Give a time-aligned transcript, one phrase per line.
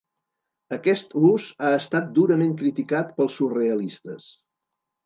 [0.77, 4.33] Aquest ús ha estat durament criticat pels surrealistes.